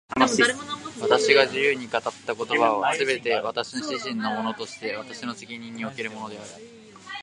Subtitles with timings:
[0.99, 6.47] 私が自由に語った言葉は、すべて私自身のものとして私の責任におけるものである。